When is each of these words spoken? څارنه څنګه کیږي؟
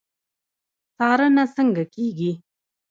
څارنه 0.97 1.43
څنګه 1.55 1.83
کیږي؟ 1.93 2.31